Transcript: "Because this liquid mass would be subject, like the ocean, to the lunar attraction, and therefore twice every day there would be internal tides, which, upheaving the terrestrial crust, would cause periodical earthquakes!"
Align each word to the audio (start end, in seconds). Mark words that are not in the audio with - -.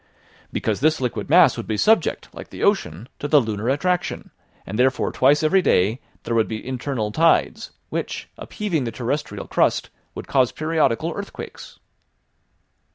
"Because 0.51 0.79
this 0.79 0.99
liquid 0.99 1.29
mass 1.29 1.55
would 1.57 1.67
be 1.67 1.77
subject, 1.77 2.27
like 2.33 2.49
the 2.49 2.63
ocean, 2.63 3.07
to 3.19 3.27
the 3.27 3.39
lunar 3.39 3.69
attraction, 3.69 4.31
and 4.65 4.79
therefore 4.79 5.11
twice 5.11 5.43
every 5.43 5.61
day 5.61 5.99
there 6.23 6.33
would 6.33 6.47
be 6.47 6.67
internal 6.67 7.11
tides, 7.11 7.69
which, 7.89 8.27
upheaving 8.35 8.85
the 8.85 8.91
terrestrial 8.91 9.45
crust, 9.47 9.91
would 10.15 10.25
cause 10.27 10.51
periodical 10.51 11.13
earthquakes!" 11.15 11.77